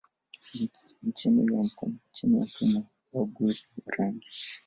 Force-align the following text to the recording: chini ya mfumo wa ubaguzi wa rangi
chini 1.17 1.45
ya 1.53 1.63
mfumo 2.41 2.87
wa 3.13 3.21
ubaguzi 3.21 3.61
wa 3.85 3.95
rangi 3.95 4.29